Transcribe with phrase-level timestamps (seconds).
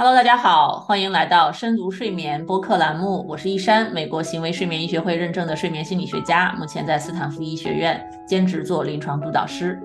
[0.00, 3.26] Hello，大家好，欢迎来到深读睡眠播客栏目。
[3.28, 9.76] 我是一山，美国行为睡眠医学会认证的睡眠心理学家，目前在斯坦福医学院兼职做临床督导师。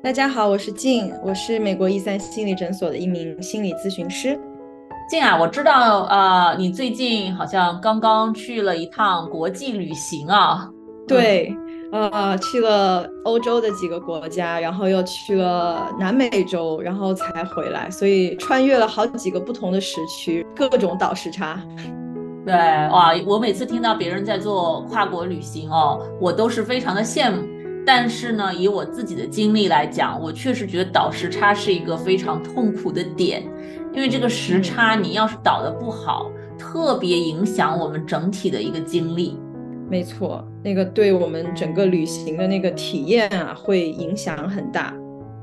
[0.00, 4.38] 大家好，我是静，我是美国一三心理诊所的一名心理咨询师。
[5.10, 10.70] 静啊，我知道，呃，你最近好像刚刚去了一趟国际旅行啊？
[11.08, 11.52] 对。
[11.90, 21.58] 呃，去了欧洲的几个国家，然后又去了南美洲，然后才回来，所以穿越了好几个不同的时区，各种倒时差。
[22.44, 27.42] 对，哇，我每次听到别人在做跨国旅行哦，我都是非常的羡慕。
[27.86, 33.42] 但是呢，以我自己的经历来讲，我确实觉得倒时差是一个非常痛苦的点，
[33.94, 39.40] 因为这个时差你要是倒的不好，特别影响我们整体的一个经历。
[39.88, 44.92] 没错，那个对我们整个旅行的那个体验啊，会影响很大。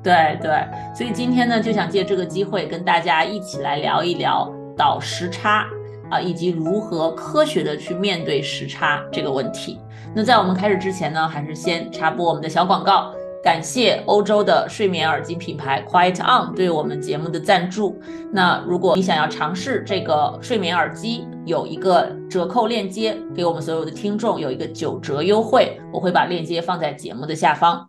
[0.04, 0.52] 对对，
[0.96, 5.66] 所以今天呢，就想借这个机会跟大家一起来聊一聊倒时差
[6.12, 9.80] 啊，以及如何科学的去面对时差这个问题。
[10.14, 13.12] 那在我们开始之前呢，还是先插播我们的小广告。
[13.46, 17.96] 感谢欧洲的睡眠耳机品牌 Quiet On 对我们节目的赞助。
[18.34, 27.88] 那如果你想要尝试这个睡眠耳机，有一个折扣链接，给我们所有的听众有一个九折优惠，我会把链接放在节目的下方。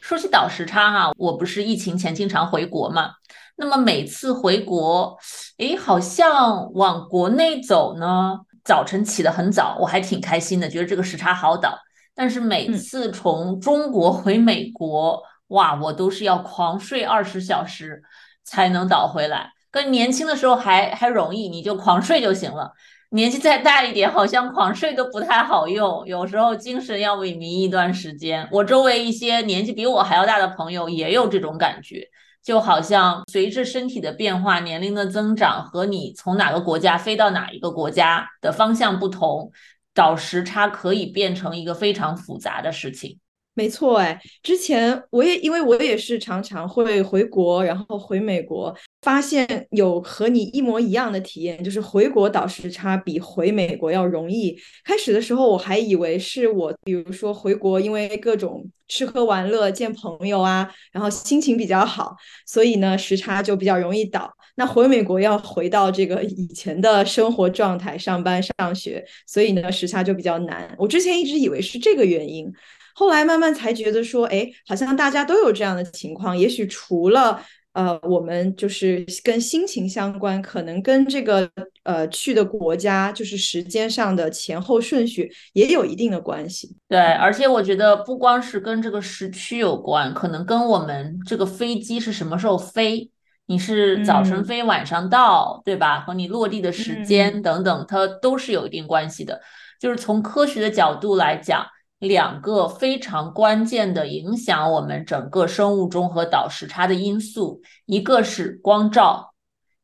[0.00, 3.14] 说起倒时差哈，我不是疫情前经常回国嘛，
[3.56, 5.18] 那么每次回国，
[5.58, 11.76] 诶，好像往国内走呢，早晨起得很早，我还挺开心的，觉得这个时差好倒。
[12.14, 18.02] 但是每次从中国回美国，哇，我都是要狂睡二十小时
[18.44, 19.50] 才能倒回来。
[19.70, 22.72] 跟年轻的时候还还容易，你就狂睡就行了。
[23.10, 28.48] 年纪再大一点，好像狂睡都不太好用，有时候精神要萎靡一段时间。
[28.50, 32.08] 我周围一些年纪比我还要大的朋友也有这种感觉，
[32.42, 39.52] 就好像随着身体的变化、年龄的增长和你从哪个国家飞到哪一个国家的方向不同。
[39.94, 43.18] 倒时差可以变成一个非常复杂的事情。
[43.56, 54.58] 没错，哎，之前我也因为我也是常常会回国，然后回美国，发现有和你一模一样的体验，就是回国倒时差比回美国要容易。
[54.84, 64.28] 开始的时候我还以为是我，比如说回国，因为各种吃喝玩乐、见朋友啊，然后心情比较好，所以呢时差就比较容易倒。
[64.56, 70.74] 那回美国要回到这个以前的生活状态，上班上学，所以呢时差就比较难。
[70.78, 72.52] 我之前一直以为是这个原因。
[72.94, 76.38] 后来慢慢才觉得说，哎，好像大家都有这样的情况。
[76.38, 77.42] 也许除了
[77.72, 81.50] 呃，我们就是跟心情相关，可能跟这个
[81.82, 86.76] 呃去的国家就是时间上的前后顺序也有一定的关系。
[86.88, 93.10] 对，而且我觉得不光是跟这个时区有关，可能跟我们这个飞机是什么时候飞，
[93.46, 96.00] 你是早晨飞晚上到，对吧？
[96.00, 99.40] 和你落地的时间等等，它都是有一定关系的。
[99.80, 101.66] 就是从科学的角度来讲。
[102.00, 109.32] 两个非常关键的影响我们整个生物钟和倒时差的因素，一个是光照，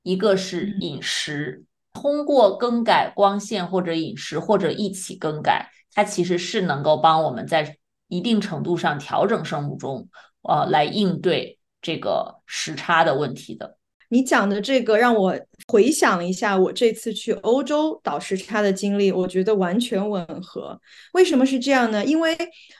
[0.02, 1.64] 一个是饮食。
[1.94, 7.78] 通过更改光线或者饮食，或者一起更改，它其实是能够帮我们在
[8.08, 10.08] 一定程度上调整生物钟，
[10.42, 13.79] 呃，来应对这个时差的问题的。
[14.10, 15.38] 你讲的这个让我
[15.68, 20.78] 回想一下我这次去欧洲倒时差的经历，我觉得完全吻合。
[21.12, 22.04] 为什么是这样呢？
[22.04, 22.36] 因为，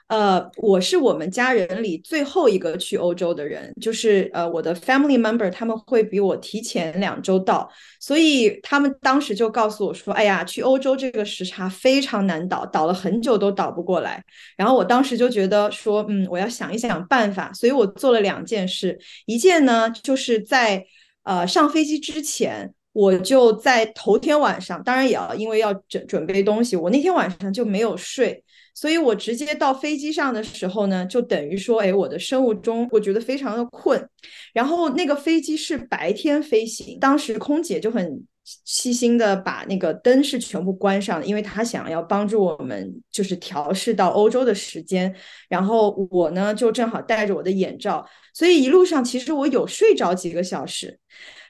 [0.09, 7.71] 呃，我是我们家人里最后一个去欧洲的人，就是呃，我的 family member 他们会比我提前两周到，
[8.01, 14.21] 所以他们当时就告诉我说：“哎呀，去欧洲这个时差非常难倒，倒了很久都倒不过来。”
[14.59, 20.85] 然后我当时就觉得说：“嗯，我要想一想办法。”所以我做了两件事，一件呢就是在。
[21.23, 28.43] 呃，上飞机之前，我就在头天晚上，当然也要因为要准准备东西，我那天晚上就没有睡，
[28.75, 34.09] 所以我直接到飞机上的时候呢，就等于说，哎，我的生物钟我觉得非常的困。
[34.53, 38.25] 然后那个飞机是白天飞行，当时空姐就很
[38.65, 45.15] 细心的把那个灯是全部关上的，因为他想要帮助我们就是调试到欧洲的时间。
[45.49, 48.07] 然后我呢就正好戴着我的眼罩。
[48.33, 50.99] 所以一路上其实我有睡着几个小时，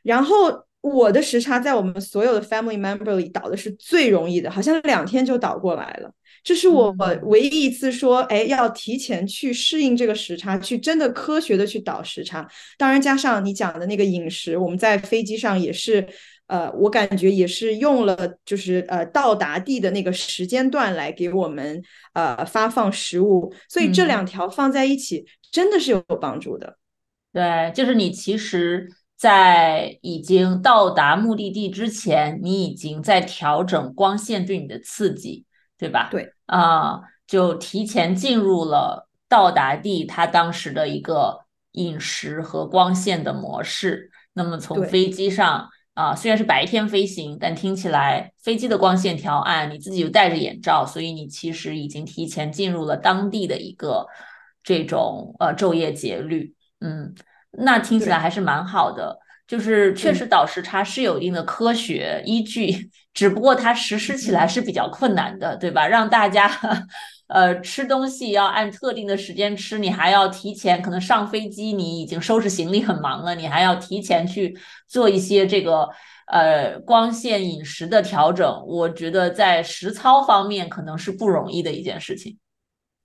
[0.03, 6.11] 然后我的时差在我们所有的 family member 里倒的是最容易的，好像两天就倒过来了。
[6.43, 6.91] 这是我
[7.25, 12.49] 唯一一次说，哎，要提前去适应这个时差，去真的科学的去倒时差。
[12.79, 16.09] 当然加上你讲的那个饮食，我们在飞机上也是，
[16.51, 21.81] 呃，我感觉也是用了就是呃到达地的那个时间段来给我们
[22.13, 25.25] 呃发放食物，所以这两条放在一起。
[25.53, 26.77] 真的是有帮助的，
[27.33, 35.45] 对，就是你其实在已经到达目的地之前，你已经在调整光线对你的刺激，
[35.77, 36.09] 对吧？
[36.09, 41.41] 对啊，就提前进入了到达地它当时的一个
[41.73, 44.13] 饮食和光线的模式。
[44.35, 45.69] 那么从飞机上。
[46.01, 54.07] 啊，虽然是白天飞行，但听起来飞机的光线调暗，你自己又戴着眼罩，所以你其实已经提前进入了当地的一个
[54.63, 56.55] 这种呃昼夜节律。
[56.81, 57.15] 嗯，
[57.51, 59.19] 那听起来还是蛮好的。
[59.47, 65.87] 就是确实倒时差是有一定的科学依据， 只不过它实施起来是比较困难的，对吧？
[65.87, 66.51] 让大家。
[67.31, 75.89] 呃，吃东西要按特定的时间吃，你还要提前，可能上飞机你已经收拾行李很忙了，你还要提前去做一些这个
[76.27, 78.65] 呃光线饮食的调整。
[78.67, 82.37] 我觉得在实操方面可能是不容易的一件事情。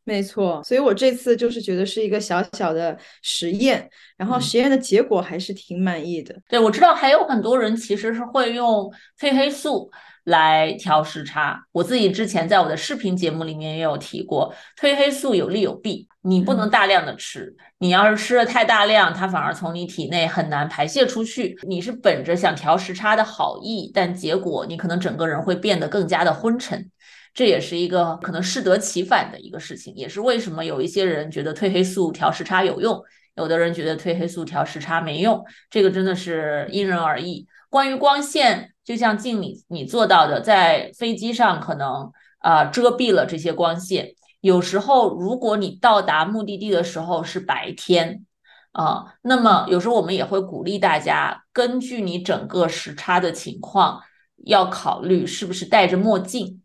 [0.04, 3.88] 没错，所以我这次就是觉得是一个小小的实验，
[4.18, 6.36] 然后实验的结果还是挺满意的。
[6.48, 9.92] 对，我知道还有很多人其实是会用褪黑素。
[10.25, 21.56] 来调时差，我自己之前在我的视频节目里面也有提过，褪黑素有利有弊，你不能大量的吃，你要是吃的太大量，它反而从你体内很难排泄出去。
[21.68, 26.89] 你是本着想调时差的好意，但结果你可能整个人会变得更加的昏沉，
[27.36, 33.00] 这也是一个可能适得其反的一个事情，也是为什么有一些人觉得褪黑素调时差有用，
[33.36, 37.45] 有的人觉得褪黑素调时差没用，这个真的是因人而异。
[37.75, 38.74] 关于光线。
[38.86, 44.16] 就像静你你做到的，在飞机上可能啊遮蔽了这些光线。
[44.39, 48.25] 有时候，如果你到达目的地的时候是白天
[48.72, 54.01] 啊，那么有时候我们也会鼓励大家，根据你整个时差的情况，
[54.45, 56.62] 要考虑是不是戴着墨镜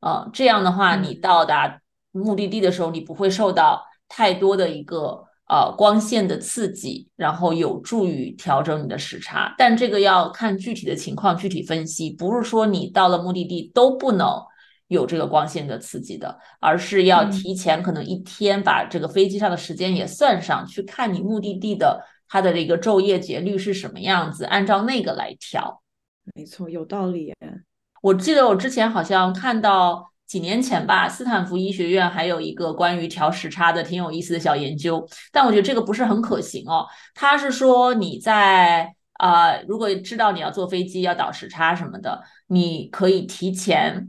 [0.00, 0.30] 啊。
[0.32, 1.80] 这样的话，你到达
[2.10, 5.24] 目的地的时候，你不会受到太多的一个。
[5.46, 14.26] 呃，光线的刺激，然后有助于调整你的时差，但这个要看具体的情况具体分析，不是说你到了目的地都不能
[14.88, 25.82] 有这个光线的刺激的，而是要提前可能一天把这个飞机上的时间也算上去，看你目的地的它的这个昼夜节律是什么样子，按照那个来调。
[26.34, 27.34] 没错，有道理。
[28.00, 30.13] 我记得我之前好像看到。
[30.26, 36.86] 几年前吧，斯坦福医学院还有一个关于调时差的挺有意思的小研究，但我觉得这个不是很可行哦。
[37.14, 44.08] 他是说你在啊，如果知道你要坐飞机要倒时差什么的，你可以提前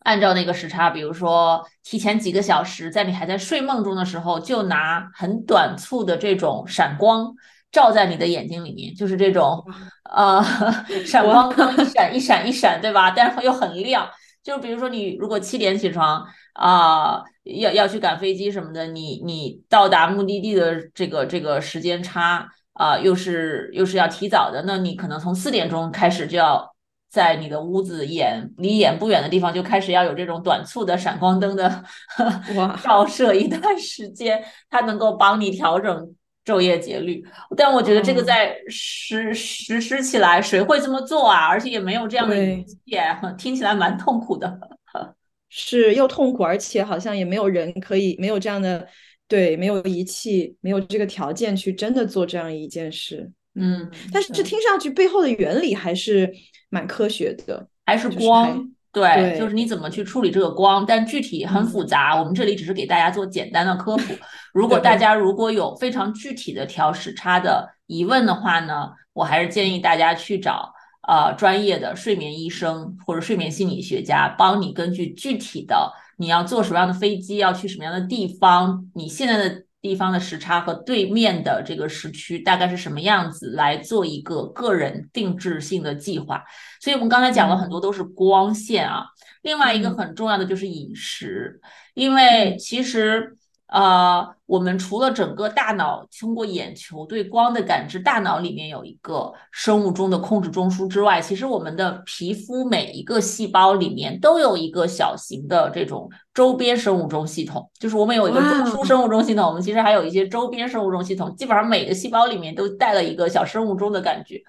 [0.00, 7.32] 按照那个时差，比如说提前几个小时，在你还在睡梦中的时候，就拿很短促的这种闪光
[7.70, 9.62] 照在你的眼睛里面，就是这种
[10.10, 10.42] 呃
[11.06, 13.10] 闪光灯一闪一闪一闪，对吧？
[13.10, 14.08] 但是又很亮。
[14.44, 26.74] 就比如说，你如果七点起床啊，要要去赶飞机什么的，你你到达目的地的这个这个时间差啊，又是又是要提早的，那你可能从四点钟开始就要
[27.08, 31.82] 在你的屋子眼离眼不远的地方就开始要有这种短促的闪光灯的
[32.82, 36.14] 照射一段时间，它能够帮你调整。
[36.44, 37.24] 昼夜节律，
[37.56, 41.46] 但我觉得这个在实实施起来，谁会这么做啊？
[41.46, 42.76] 而且也没有这样的仪器，
[43.38, 44.58] 听起来蛮痛苦的。
[45.48, 48.86] 是又痛苦，而且好像也没有人可以没有这样的
[49.28, 53.30] 对，没有仪器，没有这个条件去真的做这样一件事。
[53.54, 56.30] 嗯，但是这听上去背后的原理还是
[56.70, 58.68] 蛮科学的，还是光。
[58.94, 62.16] 对，就是你怎么去处理这个光，但具体很复杂。
[62.16, 64.14] 我们这里只是给大家做简单的科普。
[64.54, 70.72] 如果大家如果有非常具体的调时差的疑问的话呢，我还是建议大家去找
[71.08, 79.64] 呃专业的睡眠医生或者睡眠心理学家，帮你根据具体的你要坐什么样的飞机，要去什么样的地方，你现在的。
[79.84, 86.42] 地方的时差和对面的这个时区大概是什么样子，来做一个个人定制性的计划。
[86.80, 89.04] 所以，我们刚才讲了很多都是光线啊。
[89.42, 91.60] 另外一个很重要的就是饮食，
[91.92, 93.36] 因为其实。
[93.74, 114.40] 呃，我们除了整个大脑通过眼球对光的感知，大脑里面有一个生物钟的控制中枢之外，其实我们的皮肤每一个细胞里面都有一个小型的这种周边生物钟系统，就是我们有一个中枢生物钟系统，我们其实还有一些周边生物钟系统，基本上每个细胞里面都带了一个小生物钟的感觉，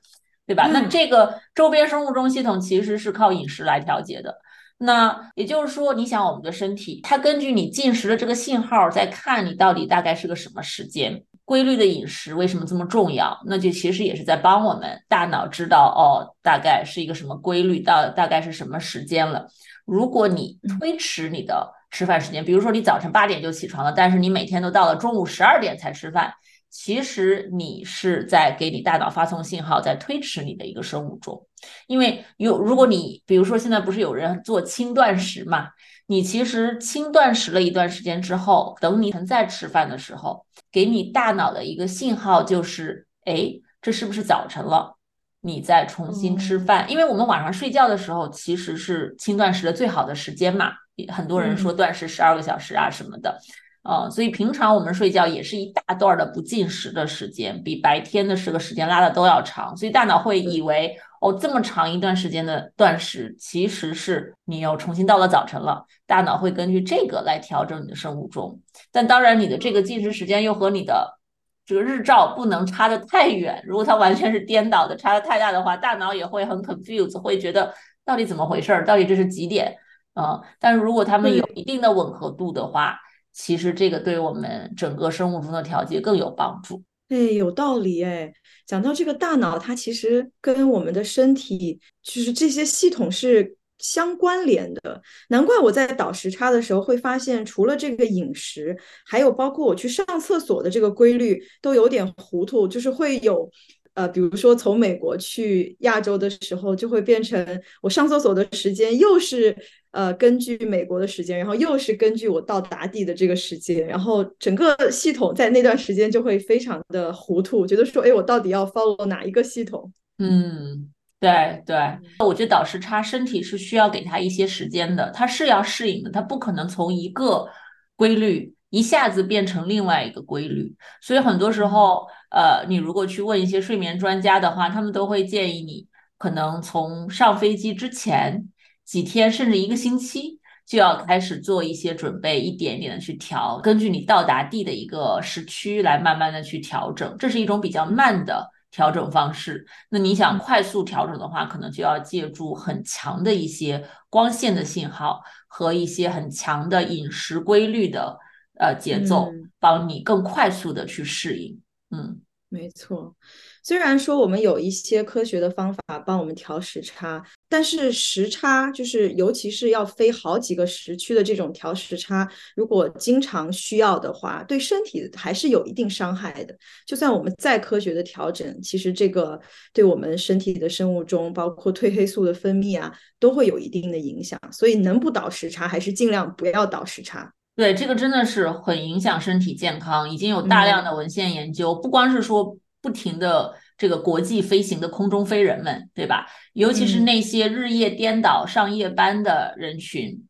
[0.46, 0.70] 对吧？
[0.72, 4.38] 那这个周边生物钟系统其实是靠饮食来调节的。
[4.78, 11.24] 那也就是说，你想我们的身体，它根据你进食的这个信号，在看你到底大概是个什么时间。
[11.46, 13.40] 规律的饮食为什么这么重要？
[13.46, 19.48] 那就其实也是在帮我们大脑知道，哦，大概是一个什么规律，到大概是什么时间了。
[19.86, 26.34] 如果你推迟你的吃饭时间，比如说你早晨八点就起床了，但是你每天都到了中午十二点才吃饭，
[26.70, 31.48] 其实你是在给你大脑发送信号，在推迟你的一个生物钟。
[31.88, 35.70] 因为有如果你比如说现在不是有人做轻断食嘛，
[36.08, 44.98] 你其实轻断食了一段时间之后，等你再吃饭的时候，给你大脑的一个信号就是，哎，这是不是早晨了？
[45.42, 50.72] 你再重新吃饭，因为我们晚上睡觉的时候其实是轻断食的最好的时间嘛。
[51.10, 53.38] 很多人说断食十二个小时啊什么的，
[53.86, 68.60] 呃，所以平常我们睡觉也是一大段的不进食的时间，比白天的这个时间拉的都要长，所以大脑会以为哦这么长一段时间的断食其实是你又重新到了早晨了，大脑会根据这个来调整你的生物钟。
[68.92, 71.20] 但当然你的这个进食时间又和你的
[71.64, 77.72] 这个日照不能差的太远，如果它完全是颠倒的，差的太大的话，大脑也会很 confused，会觉得
[78.04, 79.76] 到底怎么回事儿，到底这是几点？
[80.16, 82.98] 啊，但是如果它们有一定的吻合度的话，
[83.36, 86.82] 其实这个对我们整个生物钟的调节更有帮助。
[87.10, 88.34] 哎，有道理哎。
[88.66, 95.02] 讲到这个大脑，它其实跟我们的身体，就是这些系统是相关联的。
[95.28, 98.76] 难怪我在倒时差的时候会发现，除了这个饮食，
[99.06, 103.52] 还有包括我去上厕所的这个规律都有点糊涂，就是会有。
[103.96, 109.56] 呃，比如说从美国去亚洲的时候，就会变成我上厕所的时间又是
[109.96, 119.92] 呃根据美国的时间，然后又是根据我到达地的这个时间，然后整个系统在那段时间就会非常的糊涂，觉得说，哎，我到底要 follow 哪一个系统？
[120.20, 121.78] 嗯，对对，
[122.20, 127.48] 我觉得倒时差身体是需要给他一些时间的，他是要适应的，他不可能从一个
[127.96, 128.54] 规律。
[128.72, 135.88] 一下子变成另外一个规律，所以很多时候，呃，你如果去问一些睡眠专家的话，他们都会建议你，
[136.18, 138.50] 可能从上飞机之前
[138.86, 149.66] 几天甚至一个星期就要开始做一些准备，一点一点的去调，根据你到达地的一个时区来慢慢的去调整，这是一种比较慢的调整方式。
[149.90, 158.20] 那你想快速调整的话，可能就要借助很强的一些光线的信号和一些很强的饮食规律的。
[158.58, 161.60] 呃，节奏帮你更快速的去适应。
[161.92, 162.22] 嗯，
[162.56, 163.14] 没错。
[163.62, 176.58] 虽然说我们有一些科学的方法帮我们调时差，但是时差就是尤其是要飞好几个时区的这种调时差，如果经常需要的话，对身体还是有一定伤害的。
[176.88, 179.38] 就算我们再科学的调整，其实这个
[179.74, 184.40] 对我们身体的生物钟，包括褪黑素的分泌啊，都会有一定的影响。
[184.54, 187.34] 所以能不倒时差，还是尽量不要倒时差。
[187.56, 196.26] 对，这个真的是很影响身体健康，已经有大量的文献研究，不光是说不停的这个国际飞行的空中飞人们，对吧？
[196.52, 200.28] 尤其是那些日夜颠倒上夜班的人群，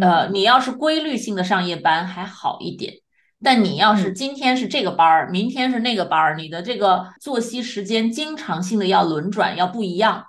[0.00, 2.94] 呃，你要是规律性的上夜班还好一点，
[3.42, 10.26] 但你要是今天是这个班儿，明天是那个班儿，你的这个作息时间经常性的要轮转，要不一样，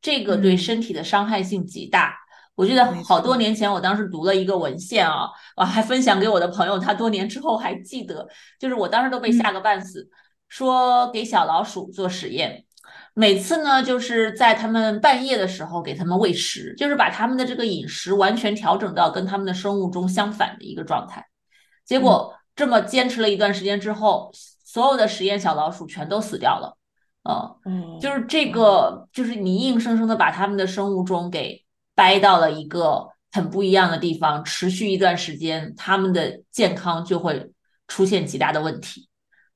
[0.00, 2.23] 这个对身体的伤害性极大。
[2.56, 8.28] 我记得好多年前，我当时读了一个文献啊，我还分享给我的朋友，他多年之后还记得，
[8.60, 10.08] 就是我当时都被吓个半死，
[10.48, 12.64] 说给小老鼠做实验，
[13.12, 21.26] 每次呢就是在他们半夜的时候给他们喂食，就是把他们的这个饮食完全调整到跟他们的生物钟相反的一个状态，
[21.84, 24.30] 结果这么坚持了一段时间之后，
[24.64, 26.78] 所有的实验小老鼠全都死掉了，
[27.64, 31.63] 嗯，就是这个，就是你硬生生的把他们的生物钟给。
[31.94, 37.50] 掰到了一个很不一样的地方，持续一段时间，他们的健康就会
[37.88, 39.08] 出现极大的问题。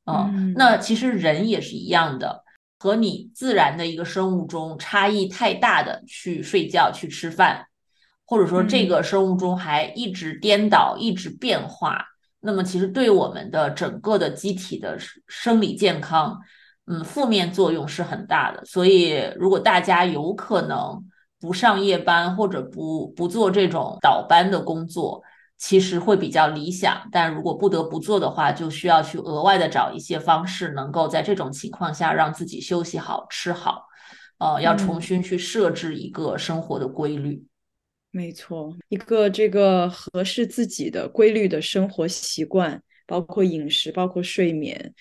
[0.04, 2.42] 嗯，那其实人也是一样的，
[2.78, 7.66] 和你自然的一个生物钟差异太大的去睡觉、去吃饭，
[8.24, 12.04] 或者说这个生物钟还一直颠倒、一直变化，
[12.40, 16.38] 那么其实对我们的整个的机体的生理健康，
[16.86, 18.64] 嗯，负面作用是很大的。
[18.64, 21.04] 所以，如果大家有可能，
[21.40, 25.22] 不上夜班或者不不做这种倒班的工作，
[25.56, 27.08] 其实会比较理想。
[27.12, 33.84] 但如果不得不做的话，就需要去额外的找一些方式，能够在这种情况下让自己休息好、吃好。
[34.38, 37.44] 呃，要重新去设置一个生活的规律。
[38.10, 44.94] 没错，一个这个合适自己的规律的生活习惯，包括饮食，包括睡眠，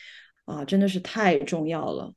[0.46, 2.12] 啊，真的是太重要了。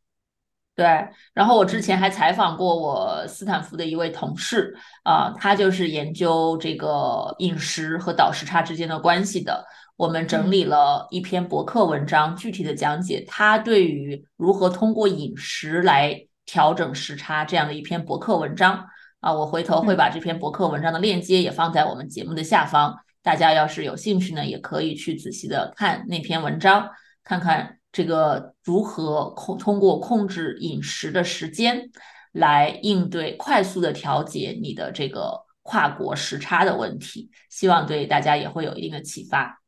[0.80, 0.86] 对，
[1.34, 9.62] 然后我之前还采访过我斯坦福的一位同事啊，他就是研究这个饮食和倒时差之间的关系的。
[9.98, 18.86] 我们整理了一篇博客文章，具体的讲解他对于如何通过饮食来调整时差这样的一篇博客文章
[19.20, 19.30] 啊。
[19.30, 26.88] 我回头会把这篇博客文章的链接也放在我们节目的下方，大家要是有兴趣呢，也可以去仔细的看那篇文章，
[27.22, 27.79] 看看。
[27.92, 31.90] 这个如何控通过控制饮食的时间
[32.32, 35.32] 来应对快速的调节你的这个
[35.62, 39.60] 跨国时差的问题，希望对大家也会有一定的启发。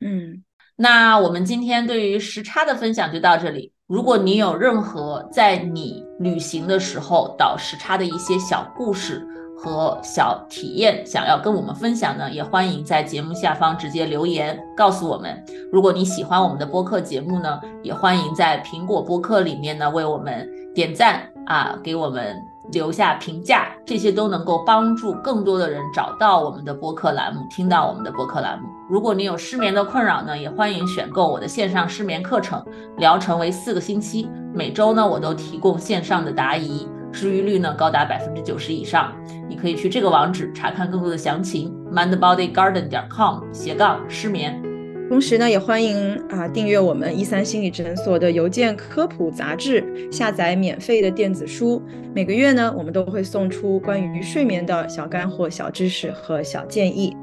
[0.00, 0.44] 嗯，
[0.76, 3.72] 那我们今天对于时差的分享就到这里。
[3.86, 9.22] 如果你有任何在你旅行的时候倒时差的一些小故事，
[9.62, 15.40] 和小体验想要跟我们分享呢，也欢迎在节目下方直接留言告诉我们。
[15.70, 22.36] 如果你喜欢我们的播客节目呢，也欢迎在苹果播客里面呢为我们点赞啊，给我们
[22.72, 28.68] 留下评价，这些都能够帮助更多的人找到我们的播客栏目，听到我们的播客栏目。
[28.90, 32.60] 如果你有失眠的困扰呢，也欢迎选购我的线上失眠课程，
[32.96, 36.88] 疗程为四个星期，每周呢我都提供线上的答疑。
[37.12, 39.12] 治愈率呢高达百分之九十以上，
[39.48, 44.60] 你可以去这个网址查看更多的详情，mindbodygarden 点 com 斜杠失眠。
[45.08, 51.82] 同时呢，也欢迎啊订阅我们一三心理诊所的邮件科普杂志，下载免费的电子书。
[52.14, 57.14] 每个月呢，我们都会送出关于睡眠的小干货、小知识和小建议。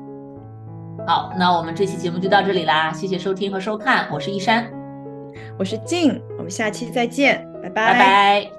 [1.07, 4.69] 好，那我们这期节目就到这里啦，谢谢收听和收看，我是一山，
[5.57, 8.58] 我是静，我们下期再见，拜拜拜拜。